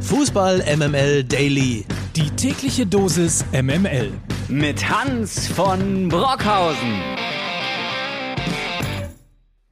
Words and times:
Fußball 0.00 0.64
MML 0.76 1.24
Daily. 1.24 1.84
Die 2.16 2.30
tägliche 2.30 2.86
Dosis 2.86 3.44
MML. 3.52 4.10
Mit 4.48 4.88
Hans 4.88 5.46
von 5.46 6.08
Brockhausen. 6.08 7.00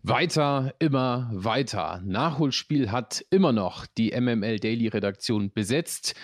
Weiter, 0.02 0.74
immer 0.78 1.30
weiter. 1.32 2.02
Nachholspiel 2.04 2.92
hat 2.92 3.24
immer 3.30 3.52
noch 3.52 3.86
die 3.86 4.12
MML 4.18 4.60
Daily 4.60 4.88
Redaktion 4.88 5.50
besetzt. 5.50 6.14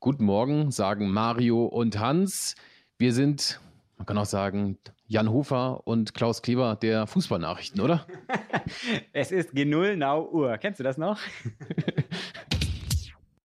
Guten 0.00 0.26
Morgen, 0.26 0.70
sagen 0.70 1.10
Mario 1.10 1.64
und 1.64 1.98
Hans. 1.98 2.54
Wir 2.98 3.14
sind, 3.14 3.58
man 3.96 4.06
kann 4.06 4.18
auch 4.18 4.26
sagen, 4.26 4.78
Jan 5.06 5.30
Hofer 5.30 5.86
und 5.86 6.14
Klaus 6.14 6.42
Kleber 6.42 6.76
der 6.76 7.06
Fußballnachrichten, 7.06 7.80
oder? 7.80 8.06
es 9.12 9.32
ist 9.32 9.54
G0 9.54 9.96
Now 9.96 10.28
Uhr. 10.30 10.56
Kennst 10.58 10.78
du 10.78 10.84
das 10.84 10.98
noch? 10.98 11.18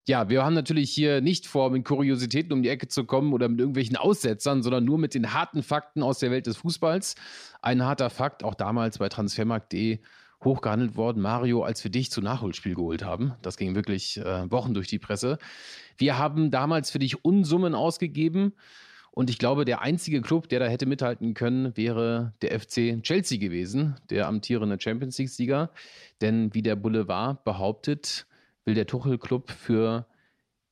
Ja, 0.07 0.29
wir 0.29 0.45
haben 0.45 0.53
natürlich 0.53 0.89
hier 0.89 1.19
nicht 1.19 1.47
vor, 1.47 1.69
mit 1.69 1.83
Kuriositäten 1.83 2.53
um 2.53 2.63
die 2.63 2.69
Ecke 2.69 2.87
zu 2.87 3.03
kommen 3.03 3.33
oder 3.33 3.49
mit 3.49 3.59
irgendwelchen 3.59 3.97
Aussetzern, 3.97 4.63
sondern 4.63 4.85
nur 4.85 4.97
mit 4.97 5.13
den 5.13 5.33
harten 5.33 5.63
Fakten 5.63 6.01
aus 6.01 6.19
der 6.19 6.31
Welt 6.31 6.47
des 6.47 6.55
Fußballs. 6.55 7.15
Ein 7.61 7.83
harter 7.83 8.09
Fakt, 8.09 8.41
auch 8.41 8.55
damals 8.55 8.99
bei 8.99 9.09
transfermarkt.de 9.09 9.99
hochgehandelt 10.45 10.95
worden, 10.95 11.21
Mario, 11.21 11.63
als 11.63 11.83
wir 11.83 11.91
dich 11.91 12.09
zu 12.09 12.21
Nachholspiel 12.21 12.75
geholt 12.75 13.03
haben. 13.03 13.33
Das 13.41 13.57
ging 13.57 13.75
wirklich 13.75 14.15
äh, 14.17 14.49
Wochen 14.49 14.73
durch 14.73 14.87
die 14.87 14.99
Presse. 14.99 15.39
Wir 15.97 16.17
haben 16.17 16.51
damals 16.51 16.89
für 16.89 16.99
dich 16.99 17.25
Unsummen 17.25 17.75
ausgegeben. 17.75 18.53
Und 19.11 19.29
ich 19.29 19.39
glaube, 19.39 19.65
der 19.65 19.81
einzige 19.81 20.21
Club, 20.21 20.47
der 20.47 20.59
da 20.59 20.67
hätte 20.67 20.85
mithalten 20.85 21.33
können, 21.33 21.75
wäre 21.75 22.33
der 22.41 22.57
FC 22.57 23.01
Chelsea 23.01 23.39
gewesen, 23.39 23.95
der 24.09 24.27
amtierende 24.27 24.79
Champions 24.79 25.17
League-Sieger. 25.17 25.71
Denn 26.21 26.53
wie 26.53 26.61
der 26.61 26.77
Boulevard 26.77 27.43
behauptet, 27.43 28.26
will 28.67 28.75
der 28.75 28.85
Tuchel-Club 28.85 29.49
für 29.49 30.05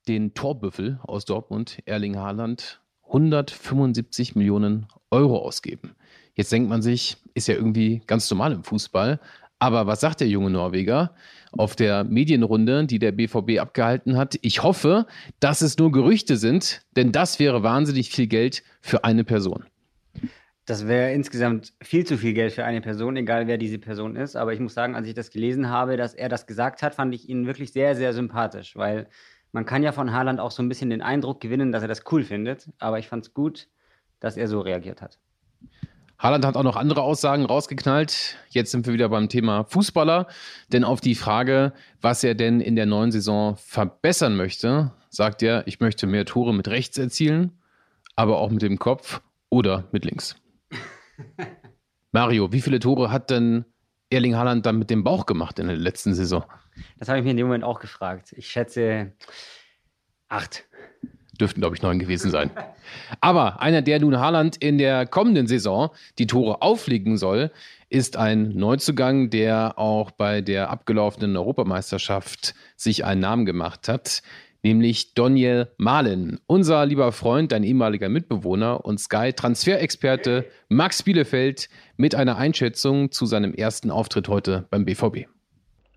den 0.07 0.33
Torbüffel 0.35 0.99
aus 1.01 1.25
Dortmund, 1.25 1.79
Erling 1.85 2.17
Haaland, 2.17 2.81
175 3.07 4.35
Millionen 4.35 4.87
Euro 5.09 5.39
ausgeben. 5.39 5.95
Jetzt 6.35 6.51
denkt 6.51 6.69
man 6.69 6.81
sich, 6.81 7.17
ist 7.33 7.47
ja 7.47 7.55
irgendwie 7.55 8.01
ganz 8.05 8.29
normal 8.29 8.51
im 8.51 8.63
Fußball. 8.63 9.19
Aber 9.57 9.87
was 9.87 10.01
sagt 10.01 10.19
der 10.19 10.27
junge 10.27 10.49
Norweger 10.49 11.15
auf 11.53 11.77
der 11.77 12.03
Medienrunde, 12.03 12.85
die 12.85 12.99
der 12.99 13.13
BVB 13.13 13.59
abgehalten 13.59 14.17
hat? 14.17 14.37
Ich 14.41 14.61
hoffe, 14.61 15.07
dass 15.39 15.61
es 15.61 15.77
nur 15.77 15.93
Gerüchte 15.93 16.35
sind, 16.35 16.81
denn 16.97 17.13
das 17.13 17.39
wäre 17.39 17.63
wahnsinnig 17.63 18.09
viel 18.09 18.27
Geld 18.27 18.63
für 18.81 19.05
eine 19.05 19.23
Person. 19.23 19.63
Das 20.65 20.87
wäre 20.87 21.13
insgesamt 21.13 21.73
viel 21.81 22.05
zu 22.05 22.17
viel 22.17 22.33
Geld 22.33 22.53
für 22.53 22.65
eine 22.65 22.81
Person, 22.81 23.15
egal 23.17 23.45
wer 23.45 23.59
diese 23.59 23.77
Person 23.77 24.15
ist. 24.15 24.35
Aber 24.35 24.51
ich 24.53 24.59
muss 24.59 24.73
sagen, 24.73 24.95
als 24.95 25.07
ich 25.07 25.13
das 25.13 25.29
gelesen 25.29 25.69
habe, 25.69 25.95
dass 25.95 26.15
er 26.15 26.27
das 26.27 26.47
gesagt 26.47 26.81
hat, 26.81 26.95
fand 26.95 27.13
ich 27.13 27.29
ihn 27.29 27.45
wirklich 27.45 27.71
sehr, 27.71 27.95
sehr 27.95 28.13
sympathisch, 28.13 28.75
weil 28.75 29.07
man 29.51 29.65
kann 29.65 29.83
ja 29.83 29.91
von 29.91 30.11
Haaland 30.11 30.39
auch 30.39 30.51
so 30.51 30.63
ein 30.63 30.69
bisschen 30.69 30.89
den 30.89 31.03
Eindruck 31.03 31.39
gewinnen, 31.39 31.71
dass 31.71 31.83
er 31.83 31.87
das 31.87 32.03
cool 32.11 32.23
findet. 32.23 32.69
Aber 32.79 32.97
ich 32.97 33.07
fand 33.07 33.25
es 33.25 33.33
gut, 33.33 33.67
dass 34.19 34.37
er 34.37 34.47
so 34.47 34.59
reagiert 34.59 35.01
hat. 35.01 35.19
Haaland 36.17 36.45
hat 36.45 36.57
auch 36.57 36.63
noch 36.63 36.77
andere 36.77 37.03
Aussagen 37.03 37.45
rausgeknallt. 37.45 38.37
Jetzt 38.49 38.71
sind 38.71 38.87
wir 38.87 38.93
wieder 38.93 39.09
beim 39.09 39.29
Thema 39.29 39.65
Fußballer. 39.65 40.27
Denn 40.73 40.83
auf 40.83 40.99
die 40.99 41.15
Frage, 41.15 41.73
was 42.01 42.23
er 42.23 42.33
denn 42.33 42.59
in 42.59 42.75
der 42.75 42.85
neuen 42.85 43.11
Saison 43.11 43.55
verbessern 43.57 44.35
möchte, 44.35 44.91
sagt 45.09 45.43
er, 45.43 45.67
ich 45.67 45.79
möchte 45.79 46.07
mehr 46.07 46.25
Tore 46.25 46.53
mit 46.53 46.67
rechts 46.67 46.97
erzielen, 46.97 47.51
aber 48.15 48.39
auch 48.39 48.49
mit 48.49 48.61
dem 48.61 48.79
Kopf 48.79 49.21
oder 49.49 49.85
mit 49.91 50.05
links. 50.05 50.35
Mario, 52.11 52.51
wie 52.51 52.61
viele 52.61 52.79
Tore 52.79 53.11
hat 53.11 53.29
denn 53.29 53.65
Erling 54.09 54.35
Haaland 54.35 54.65
dann 54.65 54.77
mit 54.77 54.89
dem 54.89 55.03
Bauch 55.03 55.25
gemacht 55.25 55.59
in 55.59 55.67
der 55.67 55.75
letzten 55.75 56.13
Saison? 56.13 56.45
Das 56.97 57.09
habe 57.09 57.19
ich 57.19 57.25
mir 57.25 57.31
in 57.31 57.37
dem 57.37 57.47
Moment 57.47 57.63
auch 57.63 57.79
gefragt. 57.79 58.33
Ich 58.37 58.47
schätze 58.47 59.11
acht. 60.29 60.65
Dürften, 61.39 61.59
glaube 61.59 61.75
ich, 61.75 61.81
neun 61.81 61.99
gewesen 61.99 62.31
sein. 62.31 62.49
Aber 63.19 63.61
einer, 63.61 63.81
der 63.81 63.99
nun 63.99 64.17
Haaland 64.17 64.55
in 64.55 64.77
der 64.77 65.05
kommenden 65.05 65.47
Saison 65.47 65.89
die 66.17 66.27
Tore 66.27 66.61
auflegen 66.61 67.17
soll, 67.17 67.51
ist 67.89 68.15
ein 68.15 68.49
Neuzugang, 68.55 69.29
der 69.29 69.77
auch 69.77 70.11
bei 70.11 70.39
der 70.39 70.69
abgelaufenen 70.69 71.35
Europameisterschaft 71.35 72.55
sich 72.77 73.03
einen 73.03 73.21
Namen 73.21 73.45
gemacht 73.45 73.89
hat 73.89 74.21
nämlich 74.65 75.13
Daniel 75.13 75.67
Mahlen. 75.77 76.39
Unser 76.47 76.87
lieber 76.87 77.11
Freund, 77.11 77.51
dein 77.51 77.63
ehemaliger 77.63 78.09
Mitbewohner 78.09 78.83
und 78.83 78.99
Sky-Transferexperte 78.99 80.45
Max 80.69 81.03
Bielefeld 81.03 81.69
mit 81.97 82.15
einer 82.15 82.37
Einschätzung 82.37 83.11
zu 83.11 83.27
seinem 83.27 83.53
ersten 83.53 83.91
Auftritt 83.91 84.27
heute 84.27 84.65
beim 84.71 84.83
BVB. 84.83 85.27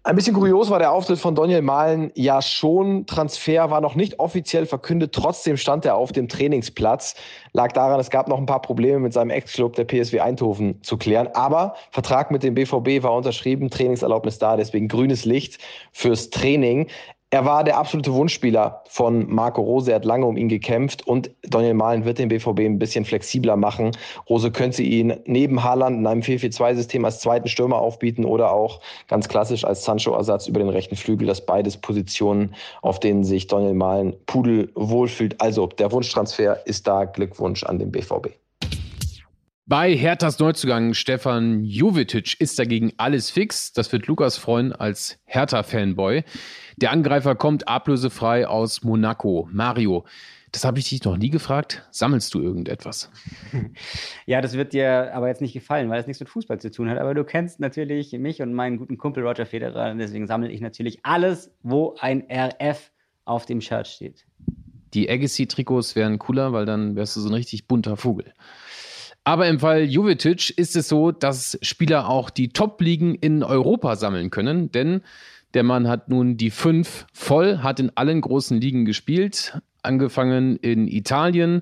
Ein 0.05 0.17
bisschen 0.17 0.35
kurios 0.35 0.71
war 0.71 0.79
der 0.79 0.93
Auftritt 0.93 1.19
von 1.19 1.35
Daniel 1.35 1.61
Mahlen 1.63 2.13
ja 2.15 2.41
schon. 2.41 3.05
Transfer 3.07 3.71
war 3.71 3.81
noch 3.81 3.95
nicht 3.95 4.19
offiziell 4.19 4.65
verkündet, 4.65 5.15
trotzdem 5.15 5.57
stand 5.57 5.85
er 5.85 5.97
auf 5.97 6.13
dem 6.13 6.29
Trainingsplatz. 6.29 7.15
Lag 7.53 7.73
daran, 7.73 8.01
es 8.01 8.09
gab 8.09 8.29
noch 8.29 8.39
ein 8.39 8.47
paar 8.47 8.63
Probleme 8.63 9.01
mit 9.01 9.13
seinem 9.13 9.31
Ex-Club, 9.31 9.77
der 9.77 9.85
PSW 9.85 10.21
Eindhoven, 10.21 10.83
zu 10.83 10.97
klären. 10.97 11.29
Aber 11.35 11.75
Vertrag 11.91 12.31
mit 12.31 12.43
dem 12.43 12.55
BVB 12.55 13.03
war 13.03 13.15
unterschrieben, 13.15 13.71
Trainingserlaubnis 13.71 14.39
da, 14.39 14.57
deswegen 14.57 14.89
grünes 14.89 15.25
Licht 15.25 15.59
fürs 15.93 16.31
Training. 16.31 16.87
Er 17.31 17.45
war 17.45 17.63
der 17.63 17.77
absolute 17.77 18.15
Wunschspieler 18.15 18.83
von 18.89 19.31
Marco 19.31 19.61
Rose. 19.61 19.91
Er 19.91 19.97
hat 19.97 20.07
lange 20.07 20.25
um 20.25 20.39
ihn 20.39 20.49
gekämpft 20.49 21.07
und 21.07 21.31
Daniel 21.43 21.75
Mahlen 21.75 22.07
wird 22.07 22.19
den 22.19 22.31
BVB 22.31 22.61
ein 22.61 22.79
bisschen 22.79 23.05
flexibler 23.05 23.55
machen. 23.55 23.91
Rose 24.31 24.51
könnte 24.51 24.83
ihn 24.83 25.15
neben 25.27 25.63
Haaland 25.63 25.99
in 25.99 26.07
einem 26.07 26.23
4-4-2-System 26.23 27.05
als 27.05 27.21
zweiten 27.21 27.49
Stürmer 27.49 27.77
aufbieten 27.77 28.25
oder 28.25 28.53
auch 28.53 28.81
ganz 29.09 29.29
klassisch 29.29 29.67
als 29.67 29.85
Sancho-Ersatz 29.85 30.49
über 30.49 30.61
den 30.61 30.71
rechten 30.71 30.97
Flügel. 30.97 31.27
Das 31.27 31.45
beides 31.45 31.77
Positionen, 31.77 32.55
auf 32.81 32.99
denen 32.99 33.25
sich 33.25 33.47
Daniel 33.47 33.75
Mahlen 33.75 34.17
Pudel 34.25 34.73
wohlfühlt. 34.75 35.39
Also 35.39 35.67
der 35.67 35.93
Wunschtransfer 35.93 36.67
ist 36.67 36.87
da. 36.87 37.05
Glückwunsch 37.05 37.63
an 37.63 37.79
den 37.79 37.93
BVB. 37.93 38.29
Bei 39.69 39.95
Herthas 39.95 40.39
Neuzugang 40.39 40.95
Stefan 40.95 41.63
Jovetic 41.63 42.41
ist 42.41 42.59
dagegen 42.59 42.95
alles 42.97 43.29
fix. 43.29 43.71
Das 43.75 43.93
wird 43.93 44.07
Lukas 44.07 44.39
freuen 44.39 44.73
als 44.73 45.19
Hertha-Fanboy. 45.27 46.25
Der 46.79 46.91
Angreifer 46.91 47.35
kommt 47.35 47.69
ablösefrei 47.69 48.49
aus 48.49 48.83
Monaco. 48.83 49.47
Mario, 49.53 50.07
das 50.53 50.65
habe 50.65 50.79
ich 50.79 50.89
dich 50.89 51.05
noch 51.05 51.19
nie 51.19 51.29
gefragt. 51.29 51.87
Sammelst 51.91 52.33
du 52.33 52.41
irgendetwas? 52.41 53.11
Ja, 54.25 54.41
das 54.41 54.55
wird 54.55 54.73
dir 54.73 55.13
aber 55.15 55.29
jetzt 55.29 55.43
nicht 55.43 55.53
gefallen, 55.53 55.91
weil 55.91 56.01
es 56.01 56.07
nichts 56.07 56.21
mit 56.21 56.31
Fußball 56.31 56.59
zu 56.59 56.71
tun 56.71 56.89
hat. 56.89 56.97
Aber 56.97 57.13
du 57.13 57.25
kennst 57.25 57.61
natürlich 57.61 58.13
mich 58.13 58.41
und 58.41 58.55
meinen 58.55 58.79
guten 58.79 58.97
Kumpel 58.97 59.27
Roger 59.27 59.45
Federer. 59.45 59.95
Deswegen 59.95 60.27
sammle 60.27 60.51
ich 60.51 60.63
natürlich 60.63 61.01
alles, 61.03 61.51
wo 61.63 61.95
ein 62.01 62.25
RF 62.31 62.91
auf 63.27 63.45
dem 63.45 63.61
Shirt 63.61 63.87
steht. 63.87 64.25
Die 64.95 65.11
Agassi-Trikots 65.11 65.95
wären 65.95 66.19
cooler, 66.19 66.55
weil 66.55 66.65
dann 66.65 66.97
wärst 66.97 67.17
du 67.17 67.21
so 67.21 67.29
ein 67.29 67.35
richtig 67.35 67.67
bunter 67.67 67.99
Vogel. 67.99 68.33
Aber 69.29 69.47
im 69.47 69.61
Fall 69.61 69.83
Jovetic 69.83 70.57
ist 70.57 70.75
es 70.75 70.89
so, 70.89 71.13
dass 71.13 71.59
Spieler 71.61 72.09
auch 72.09 72.31
die 72.31 72.49
Top-Ligen 72.49 73.15
in 73.15 73.43
Europa 73.43 73.95
sammeln 73.95 74.31
können, 74.31 74.73
denn 74.73 75.03
der 75.53 75.65
Mann 75.65 75.87
hat 75.87 76.09
nun 76.09 76.39
die 76.39 76.49
fünf 76.49 77.05
voll, 77.13 77.59
hat 77.59 77.79
in 77.79 77.93
allen 77.95 78.23
großen 78.23 78.59
Ligen 78.59 78.87
gespielt, 78.87 79.61
angefangen 79.83 80.57
in 80.57 80.89
Italien, 80.89 81.61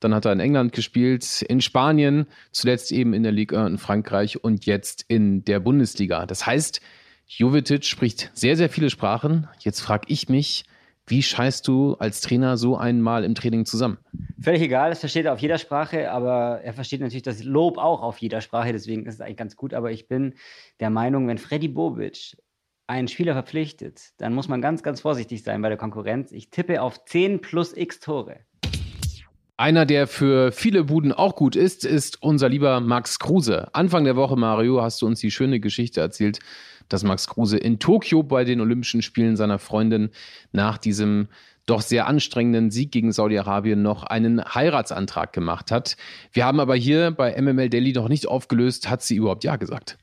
dann 0.00 0.12
hat 0.12 0.24
er 0.24 0.32
in 0.32 0.40
England 0.40 0.72
gespielt, 0.72 1.42
in 1.42 1.60
Spanien, 1.60 2.26
zuletzt 2.50 2.90
eben 2.90 3.14
in 3.14 3.22
der 3.22 3.30
Liga 3.30 3.64
in 3.64 3.78
Frankreich 3.78 4.42
und 4.42 4.66
jetzt 4.66 5.04
in 5.06 5.44
der 5.44 5.60
Bundesliga. 5.60 6.26
Das 6.26 6.46
heißt, 6.46 6.80
Jovetic 7.28 7.84
spricht 7.84 8.32
sehr, 8.34 8.56
sehr 8.56 8.70
viele 8.70 8.90
Sprachen. 8.90 9.46
Jetzt 9.60 9.82
frage 9.82 10.06
ich 10.08 10.28
mich, 10.28 10.64
wie 11.06 11.22
scheißt 11.22 11.68
du 11.68 11.94
als 11.94 12.20
Trainer 12.20 12.56
so 12.56 12.76
einmal 12.76 13.24
im 13.24 13.34
Training 13.34 13.66
zusammen? 13.66 13.98
Völlig 14.40 14.62
egal, 14.62 14.90
das 14.90 15.00
versteht 15.00 15.26
er 15.26 15.34
auf 15.34 15.40
jeder 15.40 15.58
Sprache, 15.58 16.10
aber 16.10 16.60
er 16.62 16.72
versteht 16.72 17.00
natürlich 17.00 17.22
das 17.22 17.44
Lob 17.44 17.78
auch 17.78 18.02
auf 18.02 18.18
jeder 18.18 18.40
Sprache, 18.40 18.72
deswegen 18.72 19.06
ist 19.06 19.14
es 19.14 19.20
eigentlich 19.20 19.36
ganz 19.36 19.56
gut. 19.56 19.74
Aber 19.74 19.90
ich 19.90 20.08
bin 20.08 20.34
der 20.80 20.90
Meinung, 20.90 21.28
wenn 21.28 21.38
Freddy 21.38 21.68
Bobic 21.68 22.36
einen 22.86 23.08
Spieler 23.08 23.34
verpflichtet, 23.34 24.10
dann 24.18 24.34
muss 24.34 24.48
man 24.48 24.60
ganz, 24.60 24.82
ganz 24.82 25.00
vorsichtig 25.00 25.42
sein 25.42 25.62
bei 25.62 25.68
der 25.68 25.78
Konkurrenz. 25.78 26.32
Ich 26.32 26.50
tippe 26.50 26.82
auf 26.82 27.04
10 27.04 27.40
plus 27.40 27.76
x 27.76 28.00
Tore. 28.00 28.40
Einer, 29.56 29.86
der 29.86 30.08
für 30.08 30.50
viele 30.50 30.82
Buden 30.82 31.12
auch 31.12 31.36
gut 31.36 31.54
ist, 31.54 31.84
ist 31.84 32.20
unser 32.22 32.48
lieber 32.48 32.80
Max 32.80 33.20
Kruse. 33.20 33.72
Anfang 33.72 34.04
der 34.04 34.16
Woche, 34.16 34.36
Mario, 34.36 34.82
hast 34.82 35.00
du 35.00 35.06
uns 35.06 35.20
die 35.20 35.30
schöne 35.30 35.60
Geschichte 35.60 36.00
erzählt, 36.00 36.40
dass 36.88 37.04
Max 37.04 37.26
Kruse 37.26 37.58
in 37.58 37.78
Tokio 37.78 38.22
bei 38.22 38.44
den 38.44 38.60
Olympischen 38.60 39.02
Spielen 39.02 39.36
seiner 39.36 39.58
Freundin 39.58 40.10
nach 40.52 40.78
diesem 40.78 41.28
doch 41.66 41.80
sehr 41.80 42.06
anstrengenden 42.06 42.70
Sieg 42.70 42.92
gegen 42.92 43.12
Saudi-Arabien 43.12 43.82
noch 43.82 44.04
einen 44.04 44.44
Heiratsantrag 44.44 45.32
gemacht 45.32 45.70
hat. 45.70 45.96
Wir 46.32 46.44
haben 46.44 46.60
aber 46.60 46.74
hier 46.74 47.10
bei 47.10 47.40
MML 47.40 47.70
Delhi 47.70 47.92
noch 47.92 48.08
nicht 48.08 48.28
aufgelöst, 48.28 48.90
hat 48.90 49.02
sie 49.02 49.16
überhaupt 49.16 49.44
Ja 49.44 49.56
gesagt? 49.56 49.98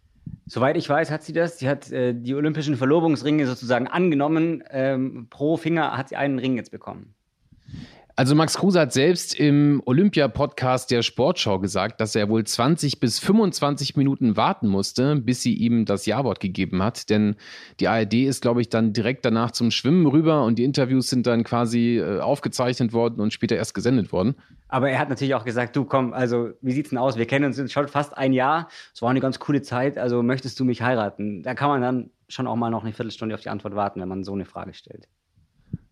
Soweit 0.46 0.76
ich 0.78 0.90
weiß, 0.90 1.12
hat 1.12 1.24
sie 1.24 1.34
das. 1.34 1.60
Sie 1.60 1.70
hat 1.70 1.92
äh, 1.92 2.14
die 2.14 2.36
olympischen 2.36 2.76
Verlobungsringe 2.76 3.48
sozusagen 3.48 3.88
angenommen. 3.88 4.64
Ähm, 4.70 5.28
pro 5.30 5.58
Finger 5.58 5.98
hat 5.98 6.10
sie 6.10 6.16
einen 6.16 6.40
Ring 6.40 6.58
jetzt 6.58 6.72
bekommen. 6.72 7.14
Also 8.22 8.36
Max 8.36 8.56
Kruse 8.56 8.80
hat 8.80 8.94
selbst 8.94 9.34
im 9.34 9.82
Olympia-Podcast 9.84 10.92
der 10.92 11.02
Sportschau 11.02 11.58
gesagt, 11.58 12.00
dass 12.00 12.16
er 12.16 12.30
wohl 12.30 12.44
20 12.44 13.00
bis 13.00 13.18
25 13.18 13.96
Minuten 13.96 14.38
warten 14.38 14.68
musste, 14.68 15.16
bis 15.16 15.42
sie 15.42 15.56
ihm 15.56 15.86
das 15.86 16.06
Ja-Wort 16.06 16.40
gegeben 16.40 16.84
hat. 16.84 17.10
Denn 17.10 17.36
die 17.80 17.88
ARD 17.88 18.14
ist, 18.14 18.44
glaube 18.44 18.62
ich, 18.62 18.70
dann 18.70 18.94
direkt 18.94 19.26
danach 19.26 19.50
zum 19.50 19.72
Schwimmen 19.72 20.06
rüber 20.06 20.44
und 20.44 20.60
die 20.60 20.66
Interviews 20.66 21.10
sind 21.10 21.26
dann 21.26 21.44
quasi 21.44 21.98
äh, 21.98 22.20
aufgezeichnet 22.20 22.94
worden 22.94 23.22
und 23.22 23.34
später 23.34 23.56
erst 23.56 23.74
gesendet 23.74 24.12
worden. 24.12 24.36
Aber 24.68 24.92
er 24.92 25.00
hat 25.00 25.10
natürlich 25.10 25.34
auch 25.34 25.44
gesagt, 25.44 25.76
du 25.76 25.84
komm, 25.84 26.14
also 26.14 26.52
wie 26.62 26.74
sieht's 26.74 26.90
denn 26.90 27.00
aus? 27.00 27.18
Wir 27.18 27.26
kennen 27.26 27.46
uns 27.46 27.74
schon 27.74 27.88
fast 27.88 28.16
ein 28.16 28.34
Jahr. 28.34 28.68
Es 28.94 29.02
war 29.02 29.10
eine 29.10 29.20
ganz 29.20 29.40
coole 29.40 29.64
Zeit, 29.64 29.98
also 29.98 30.22
möchtest 30.22 30.60
du 30.60 30.64
mich 30.64 30.84
heiraten? 30.84 31.42
Da 31.42 31.56
kann 31.56 31.70
man 31.70 31.82
dann 31.82 32.12
schon 32.28 32.46
auch 32.46 32.56
mal 32.56 32.70
noch 32.70 32.84
eine 32.84 32.94
Viertelstunde 32.94 33.34
auf 33.34 33.42
die 33.42 33.50
Antwort 33.50 33.74
warten, 33.74 34.00
wenn 34.00 34.08
man 34.08 34.24
so 34.24 34.34
eine 34.34 34.46
Frage 34.46 34.76
stellt. 34.76 35.08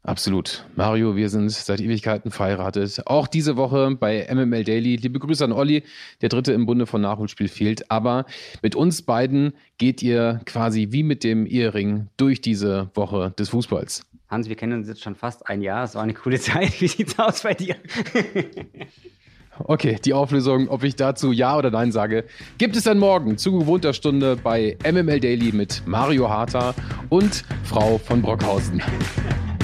Absolut. 0.09 0.65
Mario, 0.75 1.15
wir 1.15 1.29
sind 1.29 1.51
seit 1.51 1.79
Ewigkeiten 1.79 2.31
verheiratet. 2.31 3.03
Auch 3.05 3.27
diese 3.27 3.57
Woche 3.57 3.95
bei 3.95 4.27
MML 4.27 4.63
Daily. 4.63 4.95
Liebe 4.95 5.19
Grüße 5.19 5.43
an 5.43 5.51
Olli. 5.51 5.83
Der 6.21 6.29
dritte 6.29 6.51
im 6.51 6.65
Bunde 6.65 6.87
von 6.87 6.99
Nachholspiel 6.99 7.47
fehlt. 7.47 7.91
Aber 7.91 8.25
mit 8.63 8.73
uns 8.75 9.03
beiden 9.03 9.53
geht 9.77 10.01
ihr 10.01 10.41
quasi 10.47 10.87
wie 10.89 11.03
mit 11.03 11.23
dem 11.23 11.45
Ehering 11.45 12.07
durch 12.17 12.41
diese 12.41 12.89
Woche 12.95 13.35
des 13.37 13.49
Fußballs. 13.49 14.01
Hans, 14.29 14.49
wir 14.49 14.55
kennen 14.55 14.79
uns 14.79 14.87
jetzt 14.87 15.03
schon 15.03 15.13
fast 15.13 15.47
ein 15.47 15.61
Jahr. 15.61 15.83
Es 15.83 15.93
war 15.93 16.01
eine 16.01 16.15
coole 16.15 16.39
Zeit. 16.39 16.81
Wie 16.81 16.87
sieht's 16.87 17.19
aus 17.19 17.43
bei 17.43 17.53
dir? 17.53 17.75
Okay, 19.65 19.97
die 20.05 20.13
Auflösung, 20.13 20.69
ob 20.69 20.85
ich 20.85 20.95
dazu 20.95 21.33
Ja 21.33 21.57
oder 21.57 21.69
Nein 21.69 21.91
sage, 21.91 22.23
gibt 22.57 22.77
es 22.77 22.85
dann 22.85 22.97
morgen 22.97 23.37
zu 23.37 23.51
gewohnter 23.51 23.91
Stunde 23.91 24.37
bei 24.37 24.77
MML 24.89 25.19
Daily 25.19 25.51
mit 25.51 25.83
Mario 25.85 26.29
Harter 26.29 26.73
und 27.09 27.43
Frau 27.65 27.97
von 27.97 28.21
Brockhausen. 28.21 28.81